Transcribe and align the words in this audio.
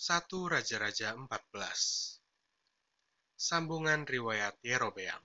1 0.00 0.32
Raja-Raja 0.32 1.12
14 1.12 1.28
Sambungan 3.36 4.08
Riwayat 4.08 4.56
Yerobeam 4.64 5.20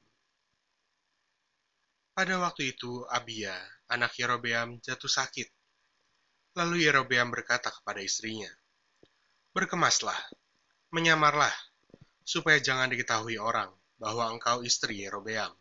Pada 2.11 2.35
waktu 2.43 2.75
itu 2.75 3.07
Abia, 3.07 3.55
anak 3.87 4.19
Yerobeam, 4.19 4.83
jatuh 4.83 5.07
sakit. 5.07 5.47
Lalu 6.59 6.91
Yerobeam 6.91 7.31
berkata 7.31 7.71
kepada 7.71 8.03
istrinya, 8.03 8.51
Berkemaslah, 9.55 10.19
menyamarlah, 10.91 11.55
supaya 12.27 12.59
jangan 12.59 12.91
diketahui 12.91 13.39
orang 13.39 13.71
bahwa 13.95 14.27
engkau 14.27 14.59
istri 14.59 15.07
Yerobeam, 15.07 15.55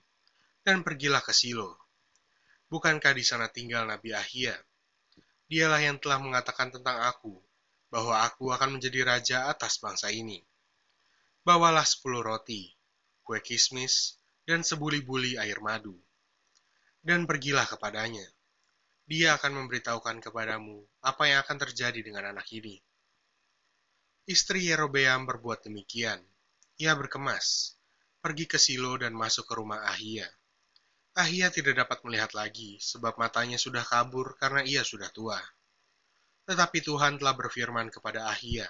dan 0.67 0.83
pergilah 0.83 1.23
ke 1.23 1.31
Silo. 1.31 1.79
Bukankah 2.67 3.15
di 3.15 3.23
sana 3.23 3.47
tinggal 3.47 3.87
Nabi 3.87 4.11
Ahia? 4.11 4.59
Dialah 5.47 5.79
yang 5.79 6.03
telah 6.03 6.19
mengatakan 6.19 6.75
tentang 6.75 6.99
aku 6.99 7.54
bahwa 7.95 8.27
aku 8.27 8.51
akan 8.51 8.75
menjadi 8.75 9.07
raja 9.07 9.39
atas 9.47 9.79
bangsa 9.79 10.11
ini. 10.11 10.43
Bawalah 11.47 11.87
sepuluh 11.87 12.27
roti, 12.27 12.75
kue 13.23 13.39
kismis, 13.39 14.19
dan 14.43 14.67
sebuli-buli 14.67 15.39
air 15.39 15.63
madu. 15.63 15.95
Dan 16.99 17.23
pergilah 17.23 17.63
kepadanya. 17.71 18.27
Dia 19.07 19.39
akan 19.39 19.63
memberitahukan 19.63 20.27
kepadamu 20.27 20.83
apa 21.07 21.23
yang 21.31 21.47
akan 21.47 21.55
terjadi 21.63 22.03
dengan 22.03 22.35
anak 22.35 22.51
ini. 22.51 22.83
Istri 24.27 24.75
Yerobeam 24.75 25.31
berbuat 25.31 25.63
demikian. 25.63 26.19
Ia 26.83 26.99
berkemas, 26.99 27.79
pergi 28.19 28.51
ke 28.51 28.59
Silo 28.59 28.99
dan 28.99 29.15
masuk 29.15 29.47
ke 29.47 29.55
rumah 29.55 29.87
Ahia. 29.87 30.27
Ahia 31.15 31.47
tidak 31.47 31.87
dapat 31.87 32.03
melihat 32.03 32.35
lagi, 32.35 32.83
sebab 32.83 33.15
matanya 33.23 33.55
sudah 33.55 33.87
kabur 33.87 34.35
karena 34.35 34.67
ia 34.67 34.83
sudah 34.83 35.15
tua. 35.15 35.39
Tetapi 36.45 36.85
Tuhan 36.85 37.17
telah 37.17 37.33
berfirman 37.33 37.89
kepada 37.89 38.29
Ahia, 38.29 38.69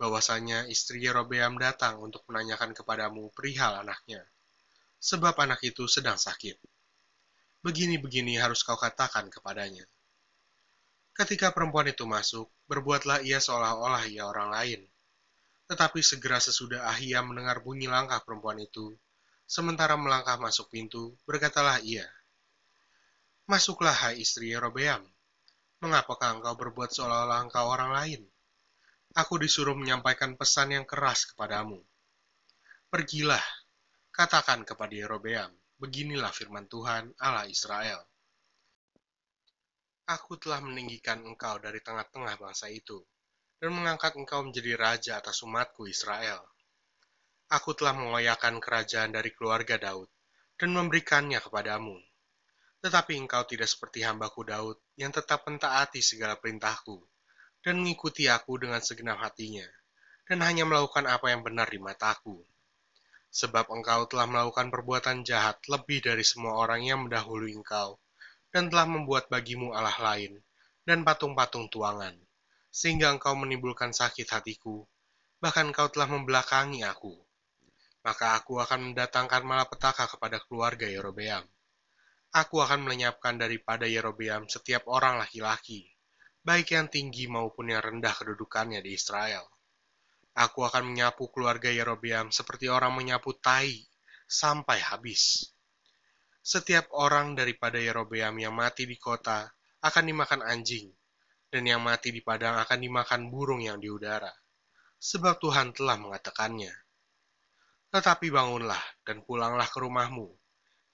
bahwasanya 0.00 0.68
istri 0.68 1.04
Yerobeam 1.04 1.60
datang 1.60 2.00
untuk 2.00 2.24
menanyakan 2.28 2.72
kepadamu 2.72 3.32
perihal 3.36 3.84
anaknya, 3.84 4.24
sebab 4.96 5.36
anak 5.36 5.60
itu 5.64 5.84
sedang 5.88 6.16
sakit. 6.16 6.56
Begini-begini 7.60 8.40
harus 8.40 8.64
kau 8.64 8.80
katakan 8.80 9.28
kepadanya. 9.28 9.84
Ketika 11.16 11.52
perempuan 11.52 11.88
itu 11.88 12.04
masuk, 12.04 12.52
berbuatlah 12.68 13.24
ia 13.24 13.40
seolah-olah 13.40 14.04
ia 14.08 14.28
orang 14.28 14.52
lain. 14.52 14.80
Tetapi 15.66 16.04
segera 16.04 16.38
sesudah 16.38 16.88
Ahia 16.92 17.24
mendengar 17.24 17.64
bunyi 17.64 17.88
langkah 17.88 18.20
perempuan 18.22 18.60
itu, 18.60 18.94
sementara 19.48 19.96
melangkah 19.96 20.36
masuk 20.36 20.68
pintu, 20.68 21.16
berkatalah 21.24 21.80
ia, 21.80 22.04
Masuklah 23.46 23.94
hai 23.94 24.18
istri 24.18 24.50
Yerobeam, 24.50 25.06
Mengapakah 25.76 26.40
engkau 26.40 26.56
berbuat 26.56 26.88
seolah-olah 26.88 27.44
engkau 27.44 27.68
orang 27.68 27.92
lain? 27.92 28.22
Aku 29.12 29.36
disuruh 29.36 29.76
menyampaikan 29.76 30.32
pesan 30.32 30.72
yang 30.72 30.88
keras 30.88 31.28
kepadamu. 31.28 31.76
Pergilah, 32.88 33.44
katakan 34.08 34.64
kepada 34.64 34.96
Yerobeam, 34.96 35.52
beginilah 35.76 36.32
firman 36.32 36.64
Tuhan 36.64 37.12
Allah 37.20 37.44
Israel. 37.44 38.00
Aku 40.08 40.40
telah 40.40 40.64
meninggikan 40.64 41.20
engkau 41.20 41.60
dari 41.60 41.84
tengah-tengah 41.84 42.40
bangsa 42.40 42.72
itu, 42.72 43.04
dan 43.60 43.76
mengangkat 43.76 44.16
engkau 44.16 44.40
menjadi 44.48 44.80
raja 44.80 45.12
atas 45.20 45.44
umatku 45.44 45.84
Israel. 45.84 46.40
Aku 47.52 47.76
telah 47.76 47.92
mengoyakan 47.92 48.64
kerajaan 48.64 49.12
dari 49.12 49.28
keluarga 49.28 49.76
Daud, 49.76 50.08
dan 50.56 50.72
memberikannya 50.72 51.36
kepadamu 51.44 52.00
tetapi 52.84 53.16
engkau 53.16 53.42
tidak 53.48 53.66
seperti 53.72 54.04
hambaku 54.04 54.44
Daud, 54.44 54.76
yang 55.00 55.08
tetap 55.08 55.48
mentaati 55.48 56.04
segala 56.04 56.36
perintahku, 56.36 57.00
dan 57.64 57.80
mengikuti 57.80 58.28
aku 58.28 58.60
dengan 58.60 58.84
segenap 58.84 59.16
hatinya, 59.24 59.64
dan 60.28 60.44
hanya 60.44 60.68
melakukan 60.68 61.08
apa 61.08 61.32
yang 61.32 61.40
benar 61.40 61.66
di 61.72 61.80
mataku. 61.80 62.44
Sebab 63.32 63.68
engkau 63.72 64.08
telah 64.08 64.28
melakukan 64.28 64.68
perbuatan 64.72 65.24
jahat 65.24 65.60
lebih 65.68 66.04
dari 66.04 66.24
semua 66.24 66.56
orang 66.56 66.84
yang 66.84 67.08
mendahului 67.08 67.56
engkau, 67.56 67.96
dan 68.52 68.68
telah 68.68 68.86
membuat 68.88 69.28
bagimu 69.32 69.72
Allah 69.72 69.96
lain, 69.96 70.40
dan 70.86 71.02
patung-patung 71.02 71.72
tuangan, 71.72 72.14
sehingga 72.68 73.10
engkau 73.10 73.34
menimbulkan 73.34 73.90
sakit 73.90 74.28
hatiku, 74.30 74.84
bahkan 75.40 75.72
engkau 75.72 75.88
telah 75.90 76.12
membelakangi 76.12 76.84
aku. 76.84 77.12
Maka 78.06 78.38
aku 78.38 78.62
akan 78.62 78.92
mendatangkan 78.92 79.42
malapetaka 79.42 80.06
kepada 80.06 80.38
keluarga 80.46 80.86
Yerobeam 80.86 81.42
Aku 82.34 82.58
akan 82.64 82.82
melenyapkan 82.86 83.38
daripada 83.38 83.86
Yerobeam 83.86 84.50
setiap 84.50 84.90
orang 84.90 85.20
laki-laki, 85.22 85.86
baik 86.42 86.74
yang 86.74 86.86
tinggi 86.90 87.30
maupun 87.30 87.70
yang 87.70 87.82
rendah 87.82 88.14
kedudukannya 88.14 88.82
di 88.82 88.94
Israel. 88.94 89.46
Aku 90.36 90.66
akan 90.66 90.92
menyapu 90.92 91.32
keluarga 91.32 91.72
Yerobeam 91.72 92.28
seperti 92.28 92.68
orang 92.68 92.92
menyapu 92.92 93.34
tai 93.38 93.88
sampai 94.28 94.82
habis. 94.84 95.48
Setiap 96.46 96.92
orang 96.94 97.34
daripada 97.34 97.80
Yerobeam 97.80 98.38
yang 98.38 98.54
mati 98.54 98.86
di 98.86 98.94
kota 99.00 99.48
akan 99.82 100.04
dimakan 100.06 100.46
anjing, 100.46 100.92
dan 101.50 101.62
yang 101.66 101.82
mati 101.82 102.12
di 102.12 102.22
padang 102.22 102.58
akan 102.62 102.78
dimakan 102.78 103.32
burung 103.32 103.62
yang 103.64 103.80
di 103.80 103.90
udara, 103.90 104.30
sebab 104.98 105.38
Tuhan 105.40 105.74
telah 105.74 105.96
mengatakannya. 105.98 106.74
Tetapi 107.90 108.28
bangunlah 108.28 108.82
dan 109.02 109.24
pulanglah 109.24 109.66
ke 109.66 109.78
rumahmu, 109.80 110.30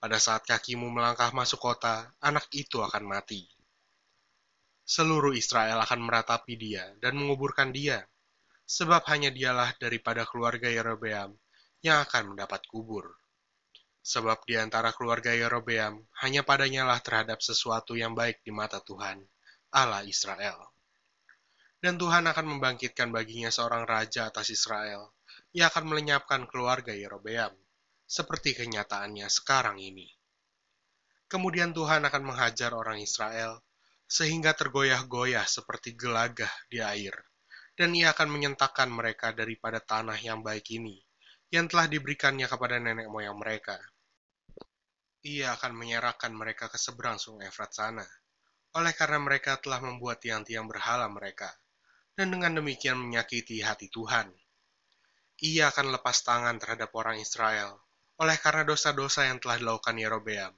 pada 0.03 0.19
saat 0.19 0.43
kakimu 0.43 0.91
melangkah 0.91 1.31
masuk 1.31 1.63
kota, 1.63 2.11
anak 2.19 2.51
itu 2.51 2.83
akan 2.83 3.07
mati. 3.07 3.47
Seluruh 4.83 5.31
Israel 5.31 5.79
akan 5.79 6.03
meratapi 6.03 6.59
dia 6.59 6.91
dan 6.99 7.15
menguburkan 7.15 7.71
dia, 7.71 8.03
sebab 8.67 9.07
hanya 9.07 9.31
dialah 9.31 9.71
daripada 9.79 10.27
keluarga 10.27 10.67
Yerobeam 10.67 11.39
yang 11.87 12.03
akan 12.03 12.35
mendapat 12.35 12.67
kubur. 12.67 13.15
Sebab 14.03 14.43
di 14.43 14.59
antara 14.59 14.91
keluarga 14.91 15.31
Yerobeam, 15.31 16.03
hanya 16.27 16.43
padanya 16.43 16.83
lah 16.83 16.99
terhadap 16.99 17.39
sesuatu 17.39 17.95
yang 17.95 18.19
baik 18.19 18.43
di 18.43 18.51
mata 18.51 18.83
Tuhan, 18.83 19.23
Allah 19.71 20.03
Israel. 20.03 20.67
Dan 21.79 21.95
Tuhan 21.95 22.27
akan 22.27 22.59
membangkitkan 22.59 23.15
baginya 23.15 23.55
seorang 23.55 23.87
raja 23.87 24.27
atas 24.27 24.51
Israel, 24.51 25.15
yang 25.55 25.71
akan 25.71 25.95
melenyapkan 25.95 26.51
keluarga 26.51 26.91
Yerobeam 26.91 27.62
seperti 28.07 28.57
kenyataannya 28.57 29.27
sekarang 29.27 29.81
ini. 29.81 30.07
Kemudian 31.27 31.73
Tuhan 31.73 32.05
akan 32.05 32.23
menghajar 32.29 32.77
orang 32.77 33.01
Israel 33.01 33.65
sehingga 34.05 34.53
tergoyah-goyah 34.53 35.49
seperti 35.49 35.97
gelagah 35.97 36.53
di 36.69 36.85
air, 36.85 37.17
dan 37.73 37.97
ia 37.97 38.13
akan 38.13 38.29
menyentakkan 38.29 38.93
mereka 38.93 39.33
daripada 39.33 39.81
tanah 39.81 40.21
yang 40.21 40.45
baik 40.45 40.69
ini, 40.77 41.01
yang 41.49 41.65
telah 41.65 41.89
diberikannya 41.89 42.45
kepada 42.45 42.77
nenek 42.77 43.09
moyang 43.09 43.41
mereka. 43.41 43.81
Ia 45.25 45.57
akan 45.57 45.73
menyerahkan 45.73 46.35
mereka 46.37 46.69
ke 46.69 46.77
seberang 46.77 47.17
sungai 47.17 47.49
Efrat 47.49 47.73
sana, 47.73 48.05
oleh 48.77 48.93
karena 48.93 49.17
mereka 49.17 49.57
telah 49.57 49.81
membuat 49.81 50.21
tiang-tiang 50.21 50.69
berhala 50.69 51.09
mereka, 51.09 51.49
dan 52.13 52.29
dengan 52.29 52.61
demikian 52.61 53.01
menyakiti 53.01 53.65
hati 53.65 53.89
Tuhan. 53.89 54.29
Ia 55.41 55.73
akan 55.73 55.97
lepas 55.97 56.21
tangan 56.21 56.61
terhadap 56.61 56.93
orang 56.93 57.17
Israel, 57.17 57.81
oleh 58.23 58.39
karena 58.39 58.63
dosa-dosa 58.63 59.27
yang 59.27 59.43
telah 59.43 59.59
dilakukan 59.59 59.99
Yerobeam, 59.99 60.55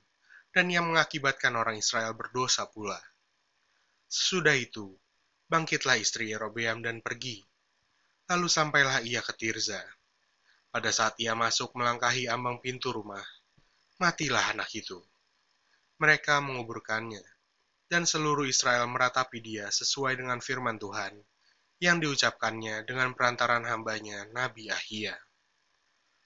dan 0.53 0.69
yang 0.69 0.85
mengakibatkan 0.85 1.57
orang 1.57 1.81
Israel 1.81 2.13
berdosa 2.13 2.69
pula. 2.69 3.01
Sesudah 4.05 4.53
itu, 4.53 4.93
bangkitlah 5.49 5.97
istri 5.97 6.29
Yerobeam 6.29 6.85
dan 6.85 7.01
pergi. 7.01 7.41
Lalu 8.29 8.53
sampailah 8.53 9.01
ia 9.01 9.25
ke 9.25 9.33
Tirza. 9.33 9.81
Pada 10.69 10.93
saat 10.93 11.17
ia 11.17 11.33
masuk 11.33 11.73
melangkahi 11.73 12.29
ambang 12.29 12.61
pintu 12.61 12.93
rumah, 12.93 13.25
matilah 13.97 14.53
anak 14.53 14.69
itu. 14.77 15.01
Mereka 15.97 16.45
menguburkannya, 16.45 17.25
dan 17.89 18.05
seluruh 18.05 18.45
Israel 18.45 18.85
meratapi 18.93 19.41
dia 19.41 19.73
sesuai 19.73 20.21
dengan 20.21 20.37
firman 20.45 20.77
Tuhan 20.77 21.17
yang 21.81 21.97
diucapkannya 21.97 22.85
dengan 22.85 23.17
perantaran 23.17 23.65
hambanya 23.65 24.29
Nabi 24.37 24.69
Ahia 24.69 25.17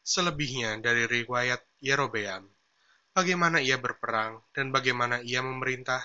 selebihnya 0.09 0.81
dari 0.81 1.05
riwayat 1.05 1.61
Yerobeam, 1.85 2.49
bagaimana 3.13 3.61
ia 3.61 3.77
berperang 3.77 4.41
dan 4.57 4.73
bagaimana 4.73 5.21
ia 5.21 5.45
memerintah. 5.45 6.01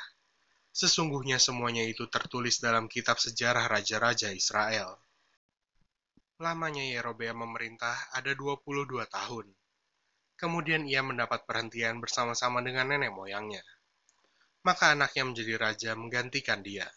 Sesungguhnya 0.75 1.39
semuanya 1.39 1.87
itu 1.87 2.11
tertulis 2.11 2.59
dalam 2.59 2.91
kitab 2.91 3.15
sejarah 3.15 3.71
raja-raja 3.71 4.33
Israel. 4.35 4.99
Lamanya 6.43 6.83
Yerobeam 6.83 7.47
memerintah 7.47 7.95
ada 8.11 8.35
22 8.35 9.07
tahun. 9.07 9.47
Kemudian 10.35 10.83
ia 10.89 10.99
mendapat 10.99 11.47
perhentian 11.47 12.03
bersama-sama 12.03 12.59
dengan 12.59 12.91
nenek 12.91 13.13
moyangnya. 13.15 13.63
Maka 14.67 14.97
anaknya 14.97 15.23
menjadi 15.29 15.53
raja 15.55 15.91
menggantikan 15.95 16.59
dia. 16.59 16.89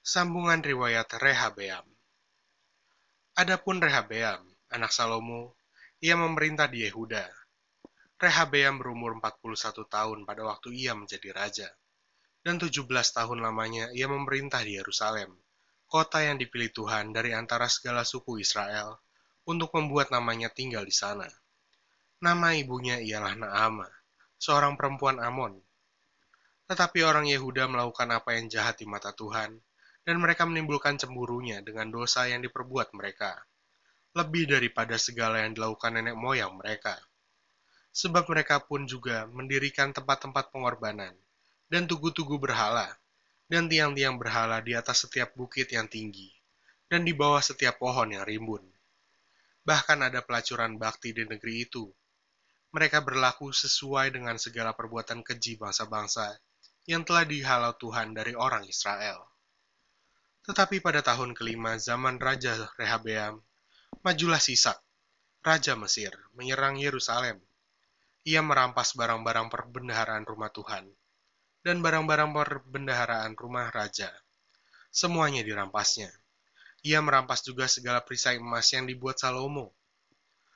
Sambungan 0.00 0.64
riwayat 0.64 1.10
Rehabeam 1.20 1.84
Adapun 3.38 3.78
Rehabeam, 3.78 4.47
anak 4.68 4.92
Salomo, 4.92 5.56
ia 5.98 6.14
memerintah 6.14 6.68
di 6.68 6.84
Yehuda. 6.84 7.24
Rehabeam 8.18 8.82
berumur 8.82 9.14
41 9.16 9.86
tahun 9.86 10.18
pada 10.26 10.42
waktu 10.42 10.74
ia 10.74 10.92
menjadi 10.92 11.30
raja, 11.30 11.68
dan 12.42 12.58
17 12.58 12.86
tahun 12.88 13.38
lamanya 13.40 13.90
ia 13.94 14.10
memerintah 14.10 14.62
di 14.66 14.74
Yerusalem, 14.74 15.38
kota 15.86 16.20
yang 16.20 16.36
dipilih 16.36 16.68
Tuhan 16.74 17.14
dari 17.14 17.32
antara 17.32 17.70
segala 17.70 18.02
suku 18.02 18.42
Israel, 18.42 19.00
untuk 19.48 19.72
membuat 19.72 20.12
namanya 20.12 20.52
tinggal 20.52 20.84
di 20.84 20.92
sana. 20.92 21.30
Nama 22.20 22.58
ibunya 22.58 22.98
ialah 23.00 23.38
Naama, 23.38 23.88
seorang 24.36 24.74
perempuan 24.76 25.22
Amon. 25.22 25.56
Tetapi 26.68 27.00
orang 27.06 27.24
Yehuda 27.30 27.70
melakukan 27.70 28.10
apa 28.12 28.36
yang 28.36 28.50
jahat 28.52 28.82
di 28.82 28.86
mata 28.90 29.14
Tuhan, 29.14 29.56
dan 30.04 30.16
mereka 30.18 30.44
menimbulkan 30.44 30.98
cemburunya 31.00 31.62
dengan 31.64 31.88
dosa 31.88 32.28
yang 32.28 32.44
diperbuat 32.44 32.92
mereka, 32.92 33.40
lebih 34.18 34.50
daripada 34.50 34.98
segala 34.98 35.46
yang 35.46 35.54
dilakukan 35.54 35.94
nenek 35.94 36.18
moyang 36.18 36.58
mereka. 36.58 36.98
Sebab 37.94 38.26
mereka 38.26 38.58
pun 38.66 38.90
juga 38.90 39.30
mendirikan 39.30 39.94
tempat-tempat 39.94 40.50
pengorbanan, 40.50 41.14
dan 41.70 41.86
tugu-tugu 41.86 42.42
berhala, 42.42 42.90
dan 43.46 43.70
tiang-tiang 43.70 44.18
berhala 44.18 44.58
di 44.58 44.74
atas 44.74 45.06
setiap 45.06 45.38
bukit 45.38 45.70
yang 45.70 45.86
tinggi, 45.86 46.34
dan 46.90 47.06
di 47.06 47.14
bawah 47.14 47.40
setiap 47.40 47.78
pohon 47.78 48.10
yang 48.10 48.26
rimbun. 48.26 48.66
Bahkan 49.62 50.10
ada 50.10 50.24
pelacuran 50.26 50.80
bakti 50.80 51.14
di 51.14 51.22
negeri 51.28 51.68
itu. 51.68 51.86
Mereka 52.74 53.00
berlaku 53.00 53.54
sesuai 53.54 54.12
dengan 54.12 54.36
segala 54.36 54.76
perbuatan 54.76 55.24
keji 55.24 55.56
bangsa-bangsa 55.56 56.36
yang 56.88 57.04
telah 57.04 57.24
dihalau 57.24 57.72
Tuhan 57.76 58.16
dari 58.16 58.32
orang 58.32 58.64
Israel. 58.64 59.28
Tetapi 60.48 60.80
pada 60.80 61.04
tahun 61.04 61.36
kelima 61.36 61.76
zaman 61.76 62.16
Raja 62.16 62.56
Rehabeam, 62.80 63.44
majulah 64.08 64.40
Sisak, 64.40 64.80
Raja 65.44 65.76
Mesir, 65.76 66.14
menyerang 66.32 66.80
Yerusalem. 66.80 67.42
Ia 68.24 68.40
merampas 68.40 68.96
barang-barang 68.96 69.52
perbendaharaan 69.52 70.24
rumah 70.24 70.48
Tuhan, 70.48 70.88
dan 71.60 71.84
barang-barang 71.84 72.32
perbendaharaan 72.32 73.36
rumah 73.36 73.68
raja. 73.68 74.08
Semuanya 74.88 75.44
dirampasnya. 75.44 76.08
Ia 76.86 77.04
merampas 77.04 77.44
juga 77.44 77.68
segala 77.68 78.00
perisai 78.00 78.40
emas 78.40 78.64
yang 78.72 78.88
dibuat 78.88 79.20
Salomo. 79.20 79.76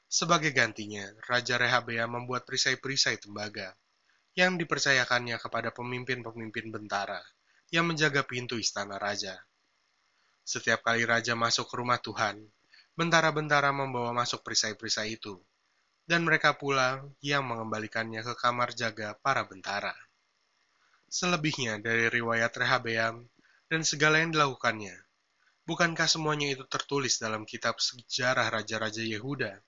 Sebagai 0.08 0.52
gantinya, 0.52 1.08
Raja 1.25 1.56
Rehabea 1.56 2.05
membuat 2.05 2.44
perisai-perisai 2.44 3.17
tembaga 3.17 3.73
yang 4.32 4.56
dipercayakannya 4.56 5.37
kepada 5.40 5.73
pemimpin-pemimpin 5.73 6.73
bentara 6.73 7.20
yang 7.73 7.88
menjaga 7.88 8.25
pintu 8.25 8.61
istana 8.61 9.00
raja. 9.00 9.40
Setiap 10.44 10.85
kali 10.85 11.05
raja 11.05 11.32
masuk 11.32 11.69
ke 11.69 11.75
rumah 11.81 12.00
Tuhan, 12.00 12.44
bentara-bentara 12.94 13.72
membawa 13.72 14.12
masuk 14.12 14.44
perisai-perisai 14.46 15.16
itu, 15.20 15.36
dan 16.04 16.24
mereka 16.24 16.56
pula 16.56 17.02
yang 17.24 17.46
mengembalikannya 17.46 18.20
ke 18.24 18.34
kamar 18.36 18.74
jaga 18.76 19.16
para 19.20 19.44
bentara 19.48 19.94
selebihnya 21.12 21.76
dari 21.76 22.08
riwayat 22.08 22.56
Rehabeam 22.56 23.28
dan 23.68 23.84
segala 23.84 24.24
yang 24.24 24.32
dilakukannya. 24.32 24.96
Bukankah 25.68 26.08
semuanya 26.08 26.48
itu 26.48 26.64
tertulis 26.64 27.20
dalam 27.20 27.44
kitab 27.44 27.76
sejarah 27.76 28.48
raja-raja 28.48 29.04
Yehuda? 29.04 29.60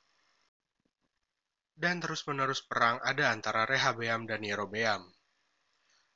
Dan 1.77 2.01
terus-menerus 2.01 2.65
perang 2.65 2.97
ada 3.05 3.29
antara 3.29 3.69
Rehabeam 3.69 4.25
dan 4.25 4.41
Yerobeam. 4.41 5.05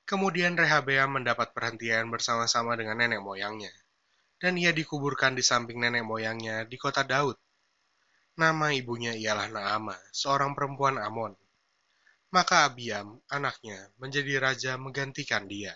Kemudian 0.08 0.56
Rehabeam 0.56 1.20
mendapat 1.20 1.52
perhentian 1.52 2.08
bersama-sama 2.08 2.72
dengan 2.80 2.96
nenek 2.96 3.20
moyangnya, 3.20 3.70
dan 4.38 4.54
ia 4.56 4.70
dikuburkan 4.70 5.34
di 5.34 5.42
samping 5.42 5.82
nenek 5.82 6.06
moyangnya 6.06 6.64
di 6.64 6.78
kota 6.78 7.02
Daud. 7.02 7.36
Nama 8.38 8.70
ibunya 8.74 9.12
ialah 9.18 9.50
Naama, 9.50 9.98
seorang 10.14 10.54
perempuan 10.54 10.98
Amon 11.02 11.34
maka 12.28 12.68
Abiam, 12.68 13.24
anaknya, 13.32 13.88
menjadi 13.96 14.36
raja 14.36 14.72
menggantikan 14.76 15.48
dia. 15.48 15.72